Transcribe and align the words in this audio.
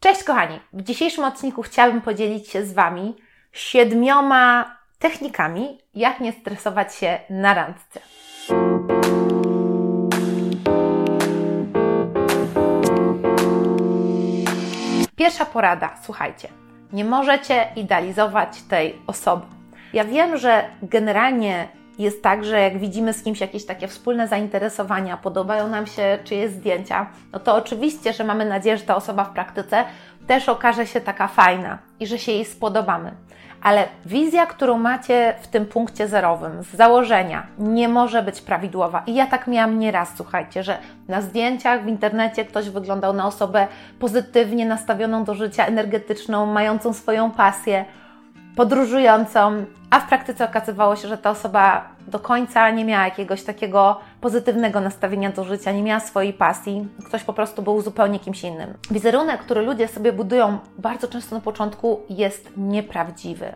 Cześć 0.00 0.24
kochani! 0.24 0.60
W 0.72 0.82
dzisiejszym 0.82 1.24
odcinku 1.24 1.62
chciałabym 1.62 2.00
podzielić 2.00 2.48
się 2.48 2.64
z 2.64 2.72
Wami 2.72 3.16
siedmioma 3.52 4.76
technikami, 4.98 5.78
jak 5.94 6.20
nie 6.20 6.32
stresować 6.32 6.94
się 6.94 7.18
na 7.30 7.54
randce. 7.54 8.00
Pierwsza 15.16 15.46
porada, 15.46 15.94
słuchajcie, 16.02 16.48
nie 16.92 17.04
możecie 17.04 17.66
idealizować 17.76 18.62
tej 18.62 18.98
osoby. 19.06 19.46
Ja 19.92 20.04
wiem, 20.04 20.36
że 20.36 20.70
generalnie 20.82 21.68
jest 21.98 22.22
tak, 22.22 22.44
że 22.44 22.60
jak 22.60 22.78
widzimy 22.78 23.12
z 23.12 23.22
kimś 23.22 23.40
jakieś 23.40 23.66
takie 23.66 23.88
wspólne 23.88 24.28
zainteresowania, 24.28 25.16
podobają 25.16 25.68
nam 25.68 25.86
się 25.86 26.18
czyjeś 26.24 26.50
zdjęcia, 26.50 27.06
no 27.32 27.38
to 27.38 27.54
oczywiście, 27.54 28.12
że 28.12 28.24
mamy 28.24 28.44
nadzieję, 28.44 28.78
że 28.78 28.84
ta 28.84 28.96
osoba 28.96 29.24
w 29.24 29.32
praktyce 29.32 29.84
też 30.26 30.48
okaże 30.48 30.86
się 30.86 31.00
taka 31.00 31.28
fajna 31.28 31.78
i 32.00 32.06
że 32.06 32.18
się 32.18 32.32
jej 32.32 32.44
spodobamy. 32.44 33.12
Ale 33.62 33.88
wizja, 34.06 34.46
którą 34.46 34.78
macie 34.78 35.34
w 35.40 35.46
tym 35.46 35.66
punkcie 35.66 36.08
zerowym, 36.08 36.62
z 36.62 36.76
założenia, 36.76 37.46
nie 37.58 37.88
może 37.88 38.22
być 38.22 38.40
prawidłowa. 38.40 39.02
I 39.06 39.14
ja 39.14 39.26
tak 39.26 39.46
miałam 39.46 39.78
nieraz, 39.78 40.12
słuchajcie, 40.16 40.62
że 40.62 40.78
na 41.08 41.20
zdjęciach 41.20 41.84
w 41.84 41.88
internecie 41.88 42.44
ktoś 42.44 42.70
wyglądał 42.70 43.12
na 43.12 43.26
osobę 43.26 43.68
pozytywnie 43.98 44.66
nastawioną 44.66 45.24
do 45.24 45.34
życia, 45.34 45.66
energetyczną, 45.66 46.46
mającą 46.46 46.92
swoją 46.92 47.30
pasję 47.30 47.84
podróżującą, 48.56 49.64
a 49.90 50.00
w 50.00 50.08
praktyce 50.08 50.44
okazywało 50.44 50.96
się, 50.96 51.08
że 51.08 51.18
ta 51.18 51.30
osoba 51.30 51.88
do 52.08 52.18
końca 52.18 52.70
nie 52.70 52.84
miała 52.84 53.04
jakiegoś 53.04 53.42
takiego 53.42 54.00
pozytywnego 54.20 54.80
nastawienia 54.80 55.32
do 55.32 55.44
życia, 55.44 55.72
nie 55.72 55.82
miała 55.82 56.00
swojej 56.00 56.32
pasji, 56.32 56.88
ktoś 57.06 57.22
po 57.22 57.32
prostu 57.32 57.62
był 57.62 57.82
zupełnie 57.82 58.18
kimś 58.18 58.44
innym. 58.44 58.74
Wizerunek, 58.90 59.40
który 59.40 59.62
ludzie 59.62 59.88
sobie 59.88 60.12
budują 60.12 60.58
bardzo 60.78 61.08
często 61.08 61.34
na 61.34 61.40
początku, 61.40 62.00
jest 62.08 62.50
nieprawdziwy. 62.56 63.52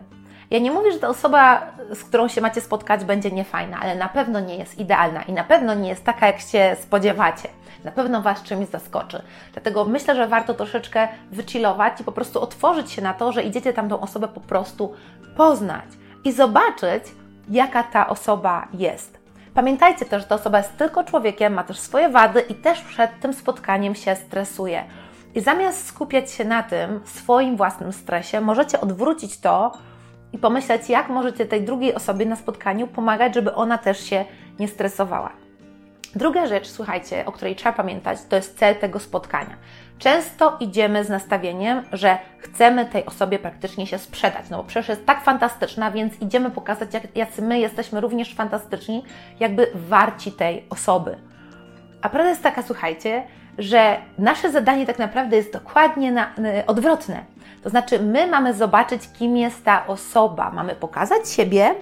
Ja 0.51 0.59
nie 0.59 0.71
mówię, 0.71 0.91
że 0.91 0.99
ta 0.99 1.07
osoba, 1.07 1.61
z 1.93 2.03
którą 2.03 2.27
się 2.27 2.41
macie 2.41 2.61
spotkać, 2.61 3.05
będzie 3.05 3.31
niefajna, 3.31 3.79
ale 3.81 3.95
na 3.95 4.09
pewno 4.09 4.39
nie 4.39 4.55
jest 4.55 4.79
idealna 4.79 5.23
i 5.23 5.33
na 5.33 5.43
pewno 5.43 5.73
nie 5.73 5.89
jest 5.89 6.03
taka, 6.03 6.27
jak 6.27 6.39
się 6.39 6.75
spodziewacie. 6.81 7.49
Na 7.83 7.91
pewno 7.91 8.21
Was 8.21 8.43
czymś 8.43 8.67
zaskoczy. 8.67 9.21
Dlatego 9.53 9.85
myślę, 9.85 10.15
że 10.15 10.27
warto 10.27 10.53
troszeczkę 10.53 11.07
wychillować 11.31 12.01
i 12.01 12.03
po 12.03 12.11
prostu 12.11 12.41
otworzyć 12.41 12.91
się 12.91 13.01
na 13.01 13.13
to, 13.13 13.31
że 13.31 13.43
idziecie 13.43 13.73
tam 13.73 13.89
tą 13.89 13.99
osobę 13.99 14.27
po 14.27 14.39
prostu 14.39 14.93
poznać 15.37 15.85
i 16.23 16.31
zobaczyć, 16.31 17.03
jaka 17.49 17.83
ta 17.83 18.07
osoba 18.07 18.67
jest. 18.73 19.19
Pamiętajcie 19.53 20.05
też, 20.05 20.21
że 20.21 20.27
ta 20.27 20.35
osoba 20.35 20.57
jest 20.57 20.77
tylko 20.77 21.03
człowiekiem, 21.03 21.53
ma 21.53 21.63
też 21.63 21.79
swoje 21.79 22.09
wady 22.09 22.41
i 22.41 22.55
też 22.55 22.81
przed 22.81 23.19
tym 23.19 23.33
spotkaniem 23.33 23.95
się 23.95 24.15
stresuje. 24.15 24.83
I 25.35 25.41
zamiast 25.41 25.87
skupiać 25.87 26.31
się 26.31 26.45
na 26.45 26.63
tym 26.63 26.99
swoim 27.05 27.57
własnym 27.57 27.93
stresie, 27.93 28.41
możecie 28.41 28.81
odwrócić 28.81 29.39
to 29.39 29.71
i 30.33 30.37
pomyśleć, 30.37 30.89
jak 30.89 31.09
możecie 31.09 31.45
tej 31.45 31.61
drugiej 31.61 31.95
osobie 31.95 32.25
na 32.25 32.35
spotkaniu 32.35 32.87
pomagać, 32.87 33.35
żeby 33.35 33.53
ona 33.53 33.77
też 33.77 34.03
się 34.03 34.25
nie 34.59 34.67
stresowała. 34.67 35.31
Druga 36.15 36.47
rzecz, 36.47 36.67
słuchajcie, 36.67 37.25
o 37.25 37.31
której 37.31 37.55
trzeba 37.55 37.73
pamiętać, 37.73 38.17
to 38.29 38.35
jest 38.35 38.57
cel 38.57 38.75
tego 38.75 38.99
spotkania. 38.99 39.57
Często 39.99 40.57
idziemy 40.59 41.03
z 41.03 41.09
nastawieniem, 41.09 41.83
że 41.91 42.17
chcemy 42.37 42.85
tej 42.85 43.05
osobie 43.05 43.39
praktycznie 43.39 43.87
się 43.87 43.97
sprzedać, 43.97 44.49
no 44.49 44.57
bo 44.57 44.63
przecież 44.63 44.89
jest 44.89 45.05
tak 45.05 45.23
fantastyczna, 45.23 45.91
więc 45.91 46.21
idziemy 46.21 46.51
pokazać, 46.51 46.93
jak, 46.93 47.15
jacy 47.15 47.41
my 47.41 47.59
jesteśmy 47.59 48.01
również 48.01 48.35
fantastyczni, 48.35 49.03
jakby 49.39 49.67
warci 49.75 50.31
tej 50.31 50.65
osoby. 50.69 51.17
A 52.01 52.09
prawda 52.09 52.29
jest 52.29 52.43
taka, 52.43 52.63
słuchajcie, 52.63 53.23
że 53.57 53.97
nasze 54.17 54.51
zadanie 54.51 54.85
tak 54.85 54.99
naprawdę 54.99 55.37
jest 55.37 55.53
dokładnie 55.53 56.11
na, 56.11 56.31
y, 56.59 56.65
odwrotne. 56.65 57.23
To 57.63 57.69
znaczy, 57.69 57.99
my 57.99 58.27
mamy 58.27 58.53
zobaczyć, 58.53 59.01
kim 59.19 59.37
jest 59.37 59.65
ta 59.65 59.87
osoba, 59.87 60.51
mamy 60.51 60.75
pokazać 60.75 61.29
siebie, 61.29 61.75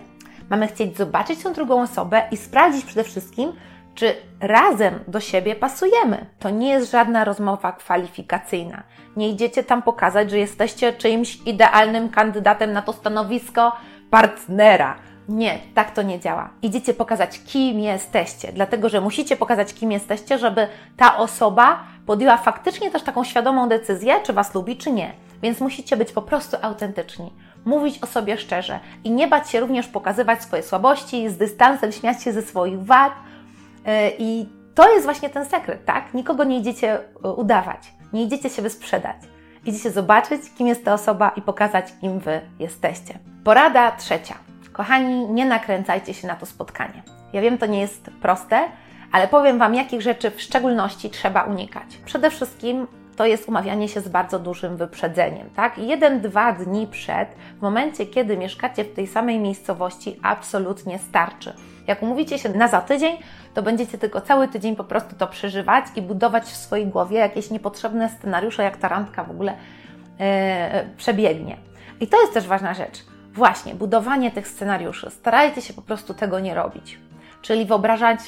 mamy 0.50 0.68
chcieć 0.68 0.98
zobaczyć 0.98 1.44
tą 1.44 1.54
drugą 1.54 1.82
osobę 1.82 2.22
i 2.32 2.38
sprawdzić 2.38 2.86
przede 2.86 3.04
wszystkim, 3.04 3.52
czy 3.96 4.16
razem 4.40 5.00
do 5.08 5.20
siebie 5.20 5.56
pasujemy. 5.56 6.26
To 6.40 6.50
nie 6.50 6.70
jest 6.70 6.92
żadna 6.92 7.26
rozmowa 7.26 7.72
kwalifikacyjna. 7.72 8.84
Nie 9.18 9.30
idziecie 9.30 9.64
tam 9.64 9.82
pokazać, 9.82 10.32
że 10.32 10.38
jesteście 10.38 10.94
czyimś 10.94 11.40
idealnym 11.46 12.10
kandydatem 12.10 12.74
na 12.74 12.82
to 12.82 12.94
stanowisko 12.94 13.72
partnera. 14.10 14.96
Nie, 15.30 15.60
tak 15.76 15.92
to 15.92 16.02
nie 16.02 16.20
działa. 16.20 16.50
Idziecie 16.62 16.94
pokazać, 16.94 17.40
kim 17.40 17.80
jesteście, 17.80 18.52
dlatego 18.54 18.90
że 18.90 19.02
musicie 19.02 19.36
pokazać, 19.36 19.74
kim 19.74 19.92
jesteście, 19.92 20.38
żeby 20.38 20.68
ta 20.98 21.18
osoba 21.18 21.84
podjęła 22.06 22.38
faktycznie 22.38 22.92
też 22.92 23.04
taką 23.04 23.24
świadomą 23.24 23.70
decyzję, 23.70 24.14
czy 24.24 24.34
Was 24.34 24.56
lubi, 24.56 24.78
czy 24.78 24.92
nie. 24.92 25.14
Więc 25.42 25.60
musicie 25.60 25.98
być 25.98 26.12
po 26.12 26.22
prostu 26.22 26.58
autentyczni, 26.62 27.34
mówić 27.66 28.00
o 28.04 28.08
sobie 28.08 28.38
szczerze 28.38 28.80
i 29.04 29.12
nie 29.12 29.28
bać 29.28 29.50
się 29.50 29.60
również 29.60 29.88
pokazywać 29.88 30.44
swoje 30.44 30.64
słabości, 30.64 31.30
z 31.30 31.38
dystansem 31.38 31.92
śmiać 31.92 32.24
się 32.24 32.34
ze 32.34 32.42
swoich 32.42 32.86
wad, 32.86 33.14
E, 33.86 34.12
I 34.20 34.50
to 34.76 34.94
jest 34.94 35.06
właśnie 35.06 35.30
ten 35.30 35.46
sekret, 35.46 35.86
tak? 35.86 36.14
Nikogo 36.14 36.44
nie 36.44 36.58
idziecie 36.58 37.00
e, 37.24 37.32
udawać, 37.32 37.94
nie 38.14 38.24
idziecie 38.24 38.50
się 38.50 38.62
wysprzedać. 38.62 39.16
Idziecie 39.66 39.92
zobaczyć, 39.92 40.42
kim 40.58 40.68
jest 40.68 40.86
ta 40.86 40.94
osoba 40.94 41.30
i 41.30 41.42
pokazać, 41.42 41.86
kim 42.02 42.20
Wy 42.20 42.42
jesteście. 42.60 43.20
Porada 43.44 43.92
trzecia. 43.92 44.49
Kochani, 44.74 45.26
nie 45.26 45.46
nakręcajcie 45.46 46.14
się 46.14 46.28
na 46.28 46.36
to 46.36 46.46
spotkanie. 46.46 47.04
Ja 47.34 47.42
wiem, 47.42 47.58
to 47.58 47.66
nie 47.66 47.82
jest 47.82 48.10
proste, 48.22 48.68
ale 49.12 49.28
powiem 49.28 49.60
Wam, 49.60 49.76
jakich 49.76 50.02
rzeczy 50.02 50.32
w 50.32 50.42
szczególności 50.42 51.10
trzeba 51.10 51.44
unikać. 51.44 51.98
Przede 52.06 52.30
wszystkim 52.30 52.88
to 53.16 53.26
jest 53.26 53.48
umawianie 53.50 53.88
się 53.88 54.02
z 54.02 54.10
bardzo 54.10 54.40
dużym 54.40 54.78
wyprzedzeniem, 54.78 55.50
tak? 55.56 55.78
Jeden, 55.78 56.22
dwa 56.22 56.52
dni 56.52 56.88
przed, 56.88 57.30
w 57.58 57.62
momencie, 57.62 58.06
kiedy 58.06 58.38
mieszkacie 58.38 58.84
w 58.84 58.94
tej 58.94 59.08
samej 59.08 59.40
miejscowości, 59.40 60.20
absolutnie 60.24 61.00
starczy. 61.00 61.54
Jak 61.88 62.04
umówicie 62.04 62.40
się 62.40 62.50
na 62.50 62.68
za 62.68 62.82
tydzień, 62.82 63.18
to 63.54 63.64
będziecie 63.64 63.98
tylko 63.98 64.22
cały 64.22 64.48
tydzień 64.48 64.76
po 64.76 64.84
prostu 64.84 65.16
to 65.16 65.28
przeżywać 65.28 65.86
i 65.96 66.02
budować 66.02 66.44
w 66.44 66.56
swojej 66.56 66.88
głowie 66.88 67.18
jakieś 67.18 67.52
niepotrzebne 67.52 68.10
scenariusze, 68.10 68.64
jak 68.64 68.78
ta 68.78 68.88
randka 68.88 69.24
w 69.24 69.32
ogóle 69.32 69.54
yy, 70.20 70.26
przebiegnie. 70.98 71.58
I 72.00 72.08
to 72.08 72.22
jest 72.22 72.34
też 72.34 72.48
ważna 72.48 72.74
rzecz. 72.74 73.06
Właśnie, 73.40 73.76
budowanie 73.76 74.32
tych 74.32 74.48
scenariuszy. 74.48 75.10
Starajcie 75.10 75.62
się 75.62 75.74
po 75.74 75.82
prostu 75.82 76.14
tego 76.14 76.40
nie 76.40 76.56
robić. 76.56 77.00
Czyli 77.42 77.66
wyobrażać 77.66 78.20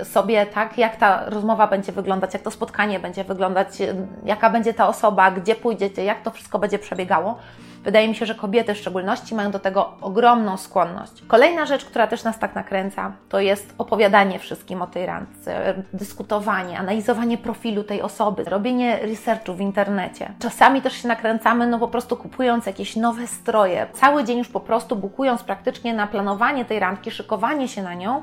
y, 0.00 0.04
sobie 0.04 0.46
tak, 0.46 0.78
jak 0.78 0.96
ta 0.96 1.30
rozmowa 1.30 1.66
będzie 1.66 1.92
wyglądać, 1.92 2.34
jak 2.34 2.42
to 2.42 2.50
spotkanie 2.50 3.00
będzie 3.00 3.24
wyglądać, 3.24 3.80
y, 3.80 3.94
jaka 4.24 4.50
będzie 4.50 4.74
ta 4.74 4.88
osoba, 4.88 5.30
gdzie 5.30 5.54
pójdziecie, 5.54 6.04
jak 6.04 6.22
to 6.22 6.30
wszystko 6.30 6.58
będzie 6.58 6.78
przebiegało. 6.78 7.38
Wydaje 7.84 8.08
mi 8.08 8.14
się, 8.14 8.26
że 8.26 8.34
kobiety 8.34 8.74
w 8.74 8.78
szczególności 8.78 9.34
mają 9.34 9.50
do 9.50 9.58
tego 9.58 9.92
ogromną 10.00 10.56
skłonność. 10.56 11.22
Kolejna 11.28 11.66
rzecz, 11.66 11.84
która 11.84 12.06
też 12.06 12.24
nas 12.24 12.38
tak 12.38 12.54
nakręca, 12.54 13.12
to 13.28 13.40
jest 13.40 13.74
opowiadanie 13.78 14.38
wszystkim 14.38 14.82
o 14.82 14.86
tej 14.86 15.06
randce, 15.06 15.74
dyskutowanie, 15.92 16.78
analizowanie 16.78 17.38
profilu 17.38 17.84
tej 17.84 18.02
osoby, 18.02 18.44
robienie 18.44 18.98
researchu 19.02 19.54
w 19.54 19.60
internecie. 19.60 20.32
Czasami 20.38 20.82
też 20.82 20.92
się 20.92 21.08
nakręcamy, 21.08 21.66
no 21.66 21.78
po 21.78 21.88
prostu 21.88 22.16
kupując 22.16 22.66
jakieś 22.66 22.96
nowe 22.96 23.26
stroje, 23.26 23.86
cały 23.92 24.24
dzień 24.24 24.38
już 24.38 24.48
po 24.48 24.60
prostu 24.60 24.96
bukując 24.96 25.42
praktycznie 25.42 25.94
na 25.94 26.06
planowanie 26.06 26.64
tej 26.64 26.78
randki, 26.78 27.10
szykowanie 27.10 27.68
się 27.68 27.82
na 27.82 27.94
nią 27.94 28.22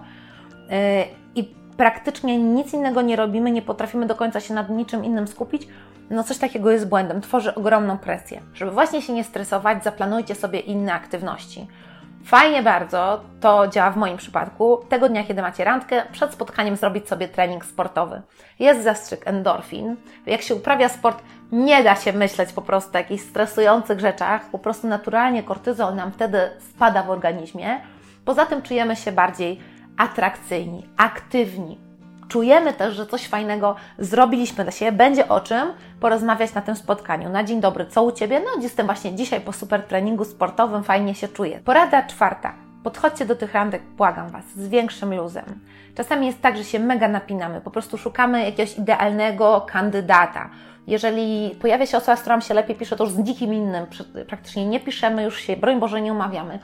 yy, 0.69 0.75
i 1.35 1.55
praktycznie 1.77 2.37
nic 2.37 2.73
innego 2.73 3.01
nie 3.01 3.15
robimy, 3.15 3.51
nie 3.51 3.61
potrafimy 3.61 4.05
do 4.05 4.15
końca 4.15 4.39
się 4.39 4.53
nad 4.53 4.69
niczym 4.69 5.05
innym 5.05 5.27
skupić, 5.27 5.67
no 6.09 6.23
coś 6.23 6.37
takiego 6.37 6.71
jest 6.71 6.89
błędem, 6.89 7.21
tworzy 7.21 7.55
ogromną 7.55 7.97
presję. 7.97 8.41
Żeby 8.53 8.71
właśnie 8.71 9.01
się 9.01 9.13
nie 9.13 9.23
stresować, 9.23 9.83
zaplanujcie 9.83 10.35
sobie 10.35 10.59
inne 10.59 10.93
aktywności. 10.93 11.67
Fajnie 12.25 12.63
bardzo 12.63 13.21
to 13.41 13.67
działa 13.67 13.91
w 13.91 13.97
moim 13.97 14.17
przypadku. 14.17 14.77
Tego 14.89 15.09
dnia, 15.09 15.23
kiedy 15.23 15.41
macie 15.41 15.63
randkę, 15.63 16.03
przed 16.11 16.33
spotkaniem 16.33 16.75
zrobić 16.75 17.09
sobie 17.09 17.27
trening 17.27 17.65
sportowy. 17.65 18.21
Jest 18.59 18.83
zastrzyk 18.83 19.27
endorfin. 19.27 19.95
Jak 20.25 20.41
się 20.41 20.55
uprawia 20.55 20.89
sport, 20.89 21.23
nie 21.51 21.83
da 21.83 21.95
się 21.95 22.13
myśleć 22.13 22.53
po 22.53 22.61
prostu 22.61 22.95
o 22.95 22.97
jakichś 22.97 23.23
stresujących 23.23 23.99
rzeczach. 23.99 24.49
Po 24.51 24.59
prostu 24.59 24.87
naturalnie 24.87 25.43
kortyzol 25.43 25.95
nam 25.95 26.11
wtedy 26.11 26.39
spada 26.69 27.03
w 27.03 27.09
organizmie. 27.09 27.79
Poza 28.25 28.45
tym 28.45 28.61
czujemy 28.61 28.95
się 28.95 29.11
bardziej 29.11 29.59
atrakcyjni, 29.97 30.89
aktywni, 30.97 31.79
czujemy 32.27 32.73
też, 32.73 32.95
że 32.95 33.05
coś 33.05 33.27
fajnego 33.27 33.75
zrobiliśmy 33.99 34.63
dla 34.63 34.71
siebie, 34.71 34.91
będzie 34.91 35.29
o 35.29 35.39
czym 35.39 35.67
porozmawiać 35.99 36.53
na 36.53 36.61
tym 36.61 36.75
spotkaniu. 36.75 37.29
Na 37.29 37.43
dzień 37.43 37.61
dobry, 37.61 37.85
co 37.85 38.03
u 38.03 38.11
Ciebie? 38.11 38.39
No, 38.39 38.61
jestem 38.61 38.85
właśnie 38.85 39.15
dzisiaj 39.15 39.41
po 39.41 39.53
super 39.53 39.83
treningu 39.83 40.25
sportowym, 40.25 40.83
fajnie 40.83 41.15
się 41.15 41.27
czuję. 41.27 41.59
Porada 41.65 42.03
czwarta. 42.03 42.53
Podchodźcie 42.83 43.25
do 43.25 43.35
tych 43.35 43.53
randek, 43.53 43.81
błagam 43.97 44.29
Was, 44.29 44.43
z 44.55 44.67
większym 44.67 45.15
luzem. 45.15 45.59
Czasami 45.95 46.27
jest 46.27 46.41
tak, 46.41 46.57
że 46.57 46.63
się 46.63 46.79
mega 46.79 47.07
napinamy, 47.07 47.61
po 47.61 47.71
prostu 47.71 47.97
szukamy 47.97 48.45
jakiegoś 48.45 48.77
idealnego 48.77 49.65
kandydata. 49.71 50.49
Jeżeli 50.87 51.55
pojawia 51.61 51.85
się 51.85 51.97
osoba, 51.97 52.15
z 52.15 52.21
którą 52.21 52.39
się 52.39 52.53
lepiej 52.53 52.75
pisze, 52.75 52.95
to 52.95 53.03
już 53.03 53.13
z 53.13 53.17
nikim 53.17 53.53
innym 53.53 53.85
praktycznie 54.27 54.65
nie 54.65 54.79
piszemy, 54.79 55.23
już 55.23 55.39
się, 55.39 55.57
broń 55.57 55.79
Boże, 55.79 56.01
nie 56.01 56.13
umawiamy 56.13 56.59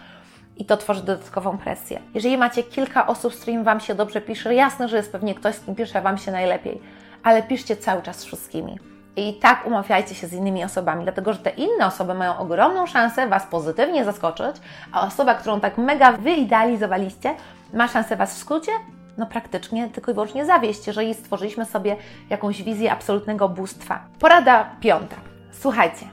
i 0.57 0.65
to 0.65 0.77
tworzy 0.77 1.03
dodatkową 1.03 1.57
presję. 1.57 1.99
Jeżeli 2.13 2.37
macie 2.37 2.63
kilka 2.63 3.07
osób, 3.07 3.33
z 3.33 3.41
którymi 3.41 3.63
Wam 3.63 3.79
się 3.79 3.95
dobrze 3.95 4.21
pisze, 4.21 4.55
jasne, 4.55 4.87
że 4.87 4.97
jest 4.97 5.11
pewnie 5.11 5.35
ktoś, 5.35 5.55
z 5.55 5.59
kim 5.59 5.75
pisze 5.75 6.01
Wam 6.01 6.17
się 6.17 6.31
najlepiej, 6.31 6.81
ale 7.23 7.43
piszcie 7.43 7.77
cały 7.77 8.01
czas 8.01 8.19
z 8.19 8.25
wszystkimi. 8.25 8.79
I 9.15 9.33
tak 9.33 9.67
umawiajcie 9.67 10.15
się 10.15 10.27
z 10.27 10.33
innymi 10.33 10.63
osobami, 10.63 11.03
dlatego 11.03 11.33
że 11.33 11.39
te 11.39 11.49
inne 11.49 11.85
osoby 11.85 12.13
mają 12.13 12.37
ogromną 12.37 12.87
szansę 12.87 13.27
Was 13.27 13.45
pozytywnie 13.45 14.05
zaskoczyć, 14.05 14.55
a 14.91 15.07
osoba, 15.07 15.35
którą 15.35 15.59
tak 15.59 15.77
mega 15.77 16.11
wyidealizowaliście, 16.11 17.35
ma 17.73 17.87
szansę 17.87 18.15
Was 18.15 18.35
w 18.35 18.37
skrócie, 18.37 18.71
no 19.17 19.25
praktycznie 19.25 19.89
tylko 19.89 20.11
i 20.11 20.13
wyłącznie 20.13 20.45
zawieść, 20.45 20.87
jeżeli 20.87 21.13
stworzyliśmy 21.13 21.65
sobie 21.65 21.95
jakąś 22.29 22.63
wizję 22.63 22.91
absolutnego 22.91 23.49
bóstwa. 23.49 23.99
Porada 24.19 24.69
piąta. 24.81 25.15
Słuchajcie, 25.51 26.05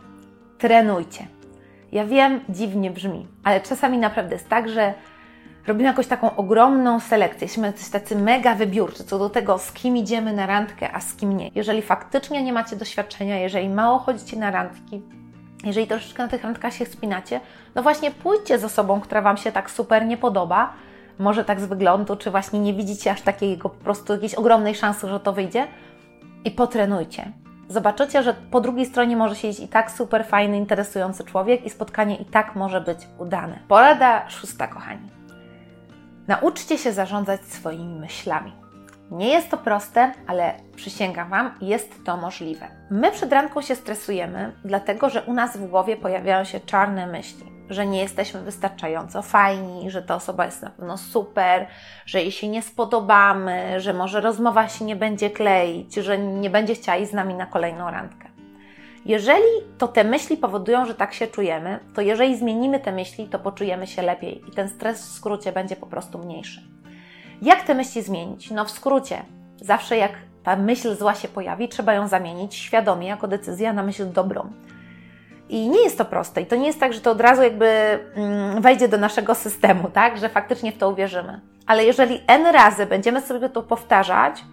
trenujcie. 0.59 1.38
Ja 1.93 2.05
wiem, 2.05 2.41
dziwnie 2.49 2.91
brzmi, 2.91 3.27
ale 3.45 3.61
czasami 3.61 3.99
naprawdę 3.99 4.35
jest 4.35 4.49
tak, 4.49 4.69
że 4.69 4.95
robimy 5.67 5.89
jakąś 5.89 6.07
taką 6.07 6.37
ogromną 6.37 7.01
selekcję. 7.01 7.45
Jesteśmy 7.45 7.73
tacy 7.93 8.17
mega 8.17 8.55
wybiórczy 8.55 9.05
co 9.05 9.19
do 9.19 9.31
tego, 9.31 9.59
z 9.59 9.73
kim 9.73 9.97
idziemy 9.97 10.33
na 10.33 10.47
randkę, 10.47 10.93
a 10.93 11.01
z 11.01 11.15
kim 11.15 11.37
nie. 11.37 11.51
Jeżeli 11.55 11.83
faktycznie 11.83 12.43
nie 12.43 12.53
macie 12.53 12.77
doświadczenia, 12.77 13.39
jeżeli 13.39 13.69
mało 13.69 13.99
chodzicie 13.99 14.37
na 14.37 14.51
randki, 14.51 15.03
jeżeli 15.65 15.87
troszeczkę 15.87 16.23
na 16.23 16.29
tych 16.29 16.43
randkach 16.43 16.75
się 16.75 16.87
spinacie, 16.87 17.41
no 17.75 17.83
właśnie 17.83 18.11
pójdźcie 18.11 18.59
z 18.59 18.65
osobą, 18.65 19.01
która 19.01 19.23
Wam 19.23 19.37
się 19.37 19.53
tak 19.53 19.71
super 19.71 20.07
nie 20.07 20.17
podoba, 20.17 20.73
może 21.19 21.45
tak 21.45 21.61
z 21.61 21.67
wyglądu, 21.67 22.17
czy 22.17 22.31
właśnie 22.31 22.61
nie 22.61 22.75
widzicie 22.75 23.11
aż 23.11 23.21
takiego 23.21 23.69
po 23.69 23.85
prostu 23.85 24.13
jakiejś 24.13 24.35
ogromnej 24.35 24.75
szansy, 24.75 25.09
że 25.09 25.21
to 25.21 25.33
wyjdzie 25.33 25.67
i 26.45 26.51
potrenujcie. 26.51 27.33
Zobaczycie, 27.69 28.23
że 28.23 28.35
po 28.35 28.61
drugiej 28.61 28.87
stronie 28.87 29.17
może 29.17 29.37
siedzieć 29.37 29.61
i 29.61 29.69
tak 29.69 29.91
super 29.91 30.27
fajny, 30.27 30.57
interesujący 30.57 31.25
człowiek 31.25 31.65
i 31.65 31.71
spotkanie 31.71 32.17
i 32.17 32.25
tak 32.25 32.57
może 32.57 32.81
być 32.81 32.99
udane. 33.19 33.59
Porada 33.69 34.31
szósta, 34.31 34.67
kochani. 34.67 35.11
Nauczcie 36.29 36.79
się 36.79 36.93
zarządzać 36.93 37.45
swoimi 37.45 38.01
myślami. 38.01 38.53
Nie 39.11 39.29
jest 39.29 39.51
to 39.51 39.57
proste, 39.57 40.13
ale 40.27 40.55
przysięgam 40.77 41.31
Wam, 41.31 41.51
jest 41.61 42.05
to 42.05 42.17
możliwe. 42.17 42.69
My 42.91 43.11
przed 43.11 43.33
randką 43.33 43.63
się 43.63 43.75
stresujemy, 43.75 44.53
dlatego 44.65 45.11
że 45.11 45.23
u 45.23 45.33
nas 45.33 45.57
w 45.57 45.67
głowie 45.67 45.97
pojawiają 45.97 46.45
się 46.45 46.61
czarne 46.61 47.07
myśli, 47.07 47.58
że 47.71 47.87
nie 47.87 48.01
jesteśmy 48.01 48.41
wystarczająco 48.41 49.23
fajni, 49.23 49.91
że 49.91 50.03
ta 50.03 50.15
osoba 50.15 50.45
jest 50.45 50.63
na 50.63 50.71
pewno 50.71 50.99
super, 50.99 51.67
że 52.07 52.21
jej 52.21 52.33
się 52.33 52.49
nie 52.49 52.63
spodobamy, 52.63 53.81
że 53.81 53.95
może 53.95 54.21
rozmowa 54.21 54.69
się 54.69 54.85
nie 54.85 54.97
będzie 54.97 55.31
kleić, 55.31 55.95
że 55.95 56.19
nie 56.19 56.51
będzie 56.51 56.75
chciała 56.75 56.99
iść 56.99 57.11
z 57.11 57.15
nami 57.15 57.35
na 57.35 57.47
kolejną 57.47 57.91
randkę. 57.91 58.29
Jeżeli 59.07 59.43
to 59.79 59.89
te 59.89 60.05
myśli 60.05 60.37
powodują, 60.37 60.87
że 60.87 60.95
tak 60.95 61.15
się 61.15 61.27
czujemy, 61.27 61.79
to 61.95 62.01
jeżeli 62.01 62.37
zmienimy 62.37 62.81
te 62.81 62.93
myśli, 62.93 63.29
to 63.29 63.39
poczujemy 63.39 63.87
się 63.87 64.03
lepiej 64.03 64.43
i 64.49 64.51
ten 64.53 64.69
stres 64.69 65.07
w 65.07 65.13
skrócie 65.13 65.53
będzie 65.53 65.77
po 65.77 65.87
prostu 65.87 66.19
mniejszy. 66.19 66.63
Jak 67.43 67.63
te 67.63 67.75
myśli 67.75 68.03
zmienić? 68.03 68.51
No 68.51 68.65
w 68.65 68.71
skrócie, 68.71 69.23
zawsze 69.61 69.97
jak 69.97 70.13
ta 70.43 70.57
myśl 70.57 70.97
zła 70.97 71.15
się 71.15 71.29
pojawi, 71.29 71.69
trzeba 71.69 71.93
ją 71.93 72.09
zamienić 72.09 72.55
świadomie 72.55 73.09
jako 73.09 73.29
decyzję 73.29 73.73
na 73.73 73.83
myśl 73.83 74.13
dobrą. 74.13 74.53
I 75.49 75.69
nie 75.69 75.81
jest 75.81 75.99
to 75.99 76.05
proste. 76.05 76.41
I 76.41 76.47
to 76.47 76.57
nie 76.57 76.67
jest 76.67 76.81
tak, 76.81 76.93
że 76.93 77.01
to 77.01 77.11
od 77.11 77.21
razu 77.21 77.43
jakby 77.43 77.99
mm, 78.15 78.63
wejdzie 78.63 78.89
do 78.89 78.99
naszego 78.99 79.35
systemu, 79.35 79.91
tak? 79.91 80.19
Że 80.19 80.29
faktycznie 80.29 80.73
w 80.73 80.79
to 80.79 80.91
uwierzymy. 80.91 81.41
Ale 81.67 81.85
jeżeli 81.85 82.21
N 82.27 82.47
razy 82.47 82.87
będziemy 82.87 83.21
sobie 83.21 83.49
to 83.49 83.63
powtarzać, 83.63 84.45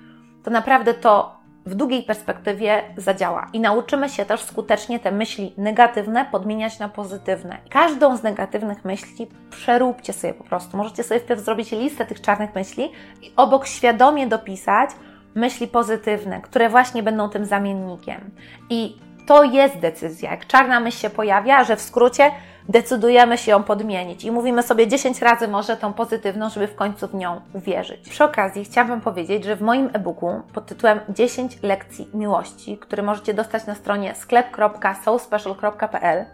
to 0.44 0.52
naprawdę 0.52 0.94
to 0.94 1.36
w 1.66 1.76
długiej 1.76 2.04
perspektywie 2.04 2.84
zadziała 2.98 3.48
i 3.54 3.60
nauczymy 3.60 4.10
się 4.10 4.26
też 4.26 4.42
skutecznie 4.42 5.00
te 5.00 5.12
myśli 5.12 5.54
negatywne 5.58 6.26
podmieniać 6.32 6.80
na 6.80 6.90
pozytywne. 6.90 7.58
Każdą 7.70 8.18
z 8.18 8.24
negatywnych 8.24 8.86
myśli 8.86 9.28
przeróbcie 9.50 10.14
sobie 10.14 10.34
po 10.34 10.44
prostu. 10.44 10.78
Możecie 10.78 11.04
sobie 11.04 11.20
wpierw 11.20 11.42
zrobić 11.42 11.72
listę 11.72 12.06
tych 12.06 12.22
czarnych 12.22 12.56
myśli 12.56 12.92
i 13.22 13.32
obok 13.36 13.68
świadomie 13.68 14.28
dopisać 14.28 14.90
myśli 15.36 15.68
pozytywne, 15.68 16.42
które 16.42 16.70
właśnie 16.70 17.04
będą 17.04 17.30
tym 17.30 17.46
zamiennikiem. 17.46 18.32
I 18.70 18.98
to 19.26 19.44
jest 19.44 19.80
decyzja. 19.80 20.32
Jak 20.32 20.48
czarna 20.48 20.80
myśl 20.80 20.98
się 20.98 21.10
pojawia, 21.10 21.64
że 21.64 21.76
w 21.76 21.82
skrócie 21.82 22.32
decydujemy 22.70 23.38
się 23.38 23.52
ją 23.52 23.64
podmienić 23.64 24.24
i 24.24 24.32
mówimy 24.32 24.64
sobie 24.64 24.88
10 24.88 25.22
razy 25.22 25.48
może 25.48 25.78
tą 25.78 25.94
pozytywną, 25.94 26.50
żeby 26.50 26.68
w 26.68 26.76
końcu 26.76 27.08
w 27.08 27.16
nią 27.16 27.42
uwierzyć. 27.54 28.10
Przy 28.10 28.24
okazji 28.24 28.66
chciałabym 28.66 29.02
powiedzieć, 29.02 29.44
że 29.44 29.56
w 29.56 29.62
moim 29.62 29.90
e-booku 29.94 30.42
pod 30.54 30.66
tytułem 30.66 31.00
10 31.10 31.64
lekcji 31.64 32.10
miłości, 32.14 32.78
który 32.78 33.04
możecie 33.04 33.34
dostać 33.34 33.66
na 33.66 33.76
stronie 33.76 34.16
sklep.soulspecial.pl 34.16 36.26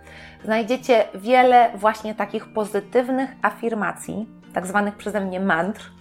znajdziecie 0.44 1.08
wiele 1.16 1.72
właśnie 1.76 2.16
takich 2.16 2.54
pozytywnych 2.54 3.30
afirmacji, 3.42 4.28
tak 4.54 4.68
zwanych 4.68 4.96
przeze 4.96 5.22
mnie 5.22 5.40
mantr, 5.40 5.92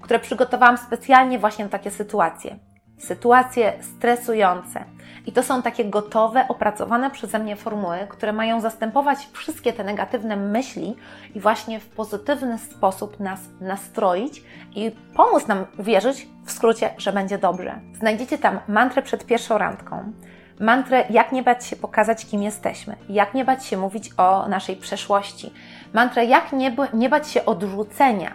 które 0.00 0.18
przygotowałam 0.18 0.78
specjalnie 0.78 1.38
właśnie 1.38 1.64
na 1.64 1.70
takie 1.70 1.90
sytuacje. 1.90 2.67
Sytuacje 2.98 3.72
stresujące, 3.80 4.84
i 5.28 5.32
to 5.32 5.42
są 5.42 5.62
takie 5.62 5.84
gotowe, 5.84 6.48
opracowane 6.48 7.10
przeze 7.10 7.38
mnie 7.38 7.56
formuły, 7.56 7.98
które 8.08 8.32
mają 8.32 8.60
zastępować 8.60 9.18
wszystkie 9.32 9.72
te 9.72 9.84
negatywne 9.84 10.36
myśli 10.36 10.96
i 11.34 11.40
właśnie 11.40 11.80
w 11.80 11.86
pozytywny 11.86 12.58
sposób 12.58 13.20
nas 13.20 13.40
nastroić 13.60 14.42
i 14.74 14.90
pomóc 15.14 15.46
nam 15.46 15.64
uwierzyć, 15.78 16.28
w 16.44 16.52
skrócie, 16.52 16.90
że 16.98 17.12
będzie 17.12 17.38
dobrze. 17.38 17.80
Znajdziecie 17.94 18.38
tam 18.38 18.60
mantrę 18.68 19.02
przed 19.02 19.26
pierwszą 19.26 19.58
randką, 19.58 20.12
mantrę, 20.60 21.04
jak 21.10 21.32
nie 21.32 21.42
bać 21.42 21.66
się 21.66 21.76
pokazać, 21.76 22.26
kim 22.26 22.42
jesteśmy, 22.42 22.96
jak 23.08 23.34
nie 23.34 23.44
bać 23.44 23.66
się 23.66 23.76
mówić 23.76 24.10
o 24.16 24.48
naszej 24.48 24.76
przeszłości, 24.76 25.52
mantrę, 25.92 26.24
jak 26.24 26.52
nie, 26.52 26.76
nie 26.94 27.08
bać 27.08 27.28
się 27.28 27.44
odrzucenia, 27.44 28.32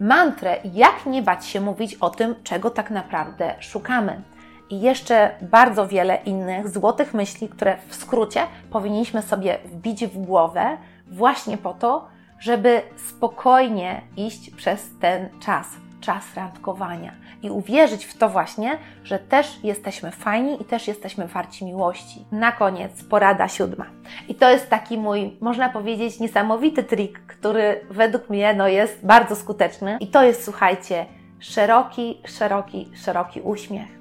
mantrę, 0.00 0.56
jak 0.64 1.06
nie 1.06 1.22
bać 1.22 1.46
się 1.46 1.60
mówić 1.60 1.94
o 1.94 2.10
tym, 2.10 2.34
czego 2.42 2.70
tak 2.70 2.90
naprawdę 2.90 3.54
szukamy. 3.60 4.22
I 4.70 4.80
jeszcze 4.80 5.30
bardzo 5.42 5.88
wiele 5.88 6.16
innych 6.24 6.68
złotych 6.68 7.14
myśli, 7.14 7.48
które 7.48 7.76
w 7.88 7.94
skrócie 7.94 8.46
powinniśmy 8.70 9.22
sobie 9.22 9.58
wbić 9.64 10.06
w 10.06 10.18
głowę 10.18 10.76
właśnie 11.06 11.58
po 11.58 11.74
to, 11.74 12.08
żeby 12.38 12.82
spokojnie 13.08 14.02
iść 14.16 14.50
przez 14.50 14.98
ten 15.00 15.28
czas, 15.40 15.66
czas 16.00 16.34
randkowania 16.34 17.12
i 17.42 17.50
uwierzyć 17.50 18.04
w 18.04 18.18
to 18.18 18.28
właśnie, 18.28 18.78
że 19.04 19.18
też 19.18 19.64
jesteśmy 19.64 20.10
fajni 20.10 20.62
i 20.62 20.64
też 20.64 20.88
jesteśmy 20.88 21.26
warci 21.26 21.64
miłości. 21.64 22.24
Na 22.32 22.52
koniec 22.52 23.04
porada 23.04 23.48
siódma. 23.48 23.86
I 24.28 24.34
to 24.34 24.50
jest 24.50 24.70
taki 24.70 24.98
mój, 24.98 25.36
można 25.40 25.68
powiedzieć, 25.68 26.20
niesamowity 26.20 26.82
trik, 26.82 27.20
który 27.26 27.80
według 27.90 28.30
mnie 28.30 28.54
no, 28.54 28.68
jest 28.68 29.06
bardzo 29.06 29.36
skuteczny. 29.36 29.96
I 30.00 30.06
to 30.06 30.22
jest, 30.22 30.44
słuchajcie, 30.44 31.06
szeroki, 31.38 32.20
szeroki, 32.26 32.90
szeroki 32.94 33.40
uśmiech 33.40 34.00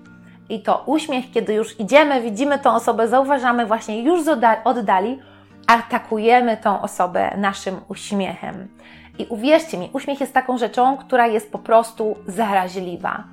i 0.50 0.62
to 0.62 0.84
uśmiech, 0.86 1.32
kiedy 1.32 1.54
już 1.54 1.80
idziemy, 1.80 2.22
widzimy 2.22 2.60
tą 2.60 2.76
osobę, 2.76 3.08
zauważamy 3.08 3.66
właśnie 3.66 4.04
już 4.04 4.24
z 4.24 4.28
oddali, 4.64 5.20
atakujemy 5.68 6.58
tą 6.58 6.82
osobę 6.82 7.38
naszym 7.38 7.76
uśmiechem. 7.88 8.68
I 9.20 9.26
uwierzcie 9.30 9.78
mi, 9.78 9.90
uśmiech 9.94 10.22
jest 10.22 10.34
taką 10.34 10.58
rzeczą, 10.58 10.98
która 10.98 11.28
jest 11.28 11.52
po 11.52 11.60
prostu 11.60 12.16
zaraźliwa. 12.28 13.24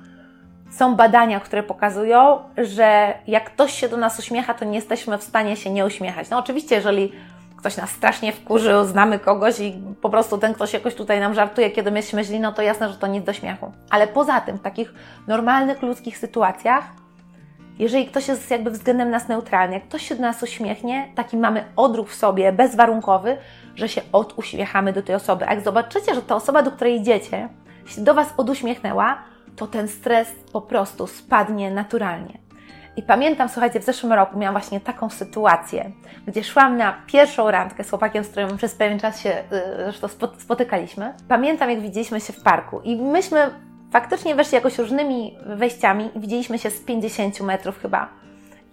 Są 0.71 0.95
badania, 0.95 1.39
które 1.39 1.63
pokazują, 1.63 2.39
że 2.57 3.13
jak 3.27 3.45
ktoś 3.45 3.73
się 3.73 3.89
do 3.89 3.97
nas 3.97 4.19
uśmiecha, 4.19 4.53
to 4.53 4.65
nie 4.65 4.75
jesteśmy 4.75 5.17
w 5.17 5.23
stanie 5.23 5.55
się 5.55 5.69
nie 5.69 5.85
uśmiechać. 5.85 6.29
No 6.29 6.37
oczywiście, 6.37 6.75
jeżeli 6.75 7.11
ktoś 7.57 7.77
nas 7.77 7.89
strasznie 7.89 8.33
wkurzył, 8.33 8.85
znamy 8.85 9.19
kogoś 9.19 9.59
i 9.59 9.73
po 10.01 10.09
prostu 10.09 10.37
ten 10.37 10.53
ktoś 10.53 10.73
jakoś 10.73 10.95
tutaj 10.95 11.19
nam 11.19 11.33
żartuje, 11.33 11.69
kiedy 11.71 11.91
myśmy 11.91 12.23
źli, 12.23 12.39
no 12.39 12.51
to 12.51 12.61
jasne, 12.61 12.89
że 12.89 12.95
to 12.95 13.07
nic 13.07 13.25
do 13.25 13.33
śmiechu. 13.33 13.71
Ale 13.89 14.07
poza 14.07 14.41
tym, 14.41 14.57
w 14.57 14.61
takich 14.61 14.93
normalnych 15.27 15.81
ludzkich 15.81 16.17
sytuacjach, 16.17 16.83
jeżeli 17.79 18.05
ktoś 18.05 18.27
jest 18.27 18.51
jakby 18.51 18.71
względem 18.71 19.09
nas 19.09 19.27
neutralny, 19.27 19.73
jak 19.73 19.83
ktoś 19.83 20.07
się 20.07 20.15
do 20.15 20.21
nas 20.21 20.43
uśmiechnie, 20.43 21.11
taki 21.15 21.37
mamy 21.37 21.65
odruch 21.75 22.09
w 22.09 22.15
sobie, 22.15 22.51
bezwarunkowy, 22.51 23.37
że 23.75 23.89
się 23.89 24.01
oduśmiechamy 24.11 24.93
do 24.93 25.01
tej 25.01 25.15
osoby. 25.15 25.47
A 25.47 25.53
jak 25.53 25.63
zobaczycie, 25.63 26.15
że 26.15 26.21
ta 26.21 26.35
osoba, 26.35 26.63
do 26.63 26.71
której 26.71 26.95
idziecie, 26.95 27.49
się 27.85 28.01
do 28.01 28.13
Was 28.13 28.33
oduśmiechnęła, 28.37 29.17
to 29.55 29.67
ten 29.67 29.87
stres 29.87 30.31
po 30.53 30.61
prostu 30.61 31.07
spadnie 31.07 31.71
naturalnie. 31.71 32.47
I 32.97 33.03
pamiętam, 33.03 33.49
słuchajcie, 33.49 33.79
w 33.79 33.83
zeszłym 33.83 34.13
roku 34.13 34.37
miałam 34.37 34.53
właśnie 34.53 34.79
taką 34.79 35.09
sytuację, 35.09 35.91
gdzie 36.27 36.43
szłam 36.43 36.77
na 36.77 36.93
pierwszą 37.07 37.51
randkę 37.51 37.83
z 37.83 37.89
chłopakiem, 37.89 38.23
z 38.23 38.27
którym 38.29 38.57
przez 38.57 38.75
pewien 38.75 38.99
czas 38.99 39.21
się 39.21 39.29
y, 39.29 39.43
zresztą 39.83 40.07
spotykaliśmy. 40.37 41.13
Pamiętam, 41.27 41.69
jak 41.69 41.81
widzieliśmy 41.81 42.21
się 42.21 42.33
w 42.33 42.43
parku 42.43 42.81
i 42.83 43.01
myśmy 43.01 43.49
faktycznie 43.91 44.35
weszli 44.35 44.55
jakoś 44.55 44.77
różnymi 44.77 45.37
wejściami 45.45 46.09
i 46.15 46.19
widzieliśmy 46.19 46.59
się 46.59 46.69
z 46.69 46.79
50 46.79 47.41
metrów 47.41 47.79
chyba. 47.81 48.09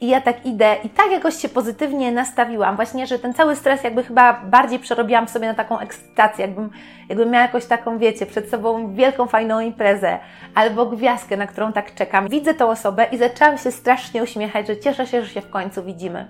I 0.01 0.09
ja 0.09 0.21
tak 0.21 0.47
idę 0.47 0.77
i 0.85 0.89
tak 0.89 1.11
jakoś 1.11 1.37
się 1.37 1.49
pozytywnie 1.49 2.13
nastawiłam, 2.13 2.77
właśnie, 2.77 3.07
że 3.07 3.19
ten 3.19 3.35
cały 3.35 3.57
stres 3.57 3.85
jakby 3.85 4.03
chyba 4.03 4.33
bardziej 4.33 4.79
przerobiłam 4.79 5.29
sobie 5.29 5.49
na 5.49 5.55
taką 5.55 5.79
ekscytację, 5.79 6.47
jakbym, 6.47 6.71
jakbym 7.09 7.31
miała 7.31 7.45
jakoś 7.45 7.67
taką, 7.67 7.99
wiecie, 7.99 8.27
przed 8.27 8.51
sobą 8.51 8.95
wielką, 8.95 9.27
fajną 9.27 9.61
imprezę 9.61 10.19
albo 10.55 10.87
gwiazdkę, 10.87 11.37
na 11.37 11.47
którą 11.47 11.73
tak 11.73 11.95
czekam. 11.95 12.29
Widzę 12.29 12.55
tą 12.55 12.71
osobę 12.71 13.07
i 13.13 13.19
zaczęłam 13.19 13.59
się 13.59 13.71
strasznie 13.71 14.23
uśmiechać, 14.23 14.67
że 14.67 14.77
cieszę 14.77 15.07
się, 15.07 15.25
że 15.25 15.31
się 15.31 15.41
w 15.41 15.51
końcu 15.51 15.85
widzimy. 15.85 16.29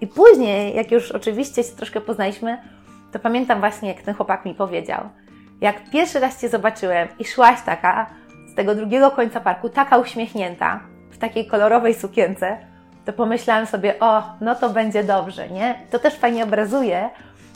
I 0.00 0.06
później, 0.06 0.76
jak 0.76 0.90
już 0.90 1.12
oczywiście 1.12 1.62
się 1.64 1.72
troszkę 1.76 2.00
poznaliśmy, 2.00 2.58
to 3.12 3.18
pamiętam 3.18 3.60
właśnie, 3.60 3.88
jak 3.88 4.02
ten 4.02 4.14
chłopak 4.14 4.44
mi 4.44 4.54
powiedział. 4.54 5.00
Jak 5.60 5.90
pierwszy 5.90 6.20
raz 6.20 6.40
Cię 6.40 6.48
zobaczyłem 6.48 7.08
i 7.18 7.24
szłaś 7.24 7.62
taka 7.66 8.06
z 8.54 8.56
tego 8.56 8.74
drugiego 8.74 9.10
końca 9.10 9.40
parku, 9.40 9.68
taka 9.68 9.98
uśmiechnięta, 9.98 10.80
w 11.10 11.18
takiej 11.18 11.46
kolorowej 11.46 11.94
sukience, 11.94 12.56
to 13.04 13.12
pomyślałam 13.12 13.66
sobie, 13.66 14.00
o, 14.00 14.22
no 14.40 14.54
to 14.54 14.70
będzie 14.70 15.04
dobrze, 15.04 15.48
nie? 15.48 15.74
To 15.90 15.98
też 15.98 16.14
fajnie 16.14 16.44
obrazuje, 16.44 17.10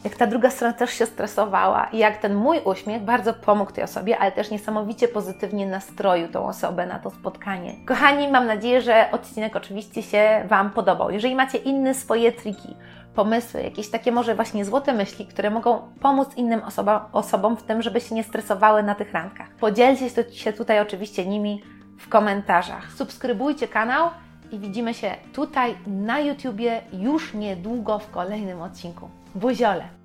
jak 0.05 0.17
ta 0.17 0.26
druga 0.26 0.50
strona 0.50 0.75
też 0.75 0.90
się 0.90 1.07
stresowała 1.07 1.88
i 1.93 1.99
jak 1.99 2.17
ten 2.17 2.35
mój 2.35 2.61
uśmiech 2.64 3.02
bardzo 3.02 3.35
pomógł 3.35 3.73
tej 3.73 3.85
osobie, 3.85 4.19
ale 4.19 4.33
też 4.33 4.50
niesamowicie 4.50 5.09
pozytywnie 5.09 5.67
nastroił 5.67 6.28
tą 6.28 6.47
osobę 6.47 6.87
na 6.87 6.99
to 6.99 7.11
spotkanie. 7.11 7.75
Kochani, 7.87 8.28
mam 8.28 8.47
nadzieję, 8.47 8.81
że 8.81 9.09
odcinek 9.12 9.57
oczywiście 9.57 10.02
się 10.02 10.45
Wam 10.49 10.71
podobał. 10.71 11.11
Jeżeli 11.11 11.35
macie 11.35 11.59
inne 11.59 11.95
swoje 11.95 12.33
triki, 12.33 12.76
pomysły, 13.15 13.62
jakieś 13.62 13.91
takie 13.91 14.12
może 14.12 14.35
właśnie 14.35 14.65
złote 14.65 14.93
myśli, 14.93 15.27
które 15.27 15.50
mogą 15.50 15.79
pomóc 16.00 16.29
innym 16.37 16.62
osoba, 16.62 17.09
osobom 17.12 17.57
w 17.57 17.62
tym, 17.62 17.83
żeby 17.83 18.00
się 18.00 18.15
nie 18.15 18.25
stresowały 18.25 18.83
na 18.83 18.95
tych 18.95 19.12
randkach. 19.12 19.49
Podzielcie 19.50 20.11
się 20.33 20.53
tutaj 20.53 20.81
oczywiście 20.81 21.27
nimi 21.27 21.62
w 21.99 22.09
komentarzach. 22.09 22.93
Subskrybujcie 22.93 23.69
kanał 23.69 24.11
i 24.50 24.59
widzimy 24.59 24.95
się 24.95 25.15
tutaj 25.33 25.77
na 25.87 26.21
YouTubie 26.21 26.83
już 26.93 27.35
niedługo 27.35 27.99
w 27.99 28.11
kolejnym 28.11 28.62
odcinku. 28.62 29.09
Buziole! 29.35 29.98